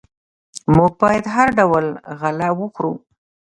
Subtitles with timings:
[0.75, 1.85] موږ باید هر ډول
[2.19, 2.93] غله وخورو.